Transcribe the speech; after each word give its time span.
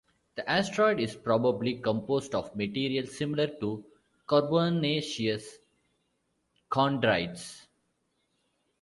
The 0.35 0.49
asteroid 0.49 0.99
is 0.99 1.15
probably 1.15 1.75
composed 1.75 2.33
of 2.33 2.55
material 2.55 3.05
similar 3.05 3.45
to 3.59 3.85
carbonaceous 4.25 5.59
chondrites. 6.71 7.67